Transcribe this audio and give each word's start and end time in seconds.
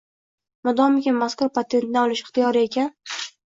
Modomiki, 0.67 1.13
mazkur 1.25 1.53
patentni 1.59 2.03
olish 2.07 2.25
ixtiyoriy 2.27 2.69
ekan 2.73 2.93